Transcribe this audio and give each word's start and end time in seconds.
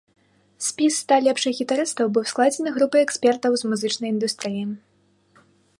Спіс 0.67 0.93
ста 1.01 1.15
лепшых 1.25 1.53
гітарыстаў 1.59 2.05
быў 2.15 2.23
складзены 2.33 2.69
групай 2.79 3.01
экспертаў 3.09 3.51
з 3.61 3.73
музычнай 3.73 4.09
індустрыі. 4.17 4.63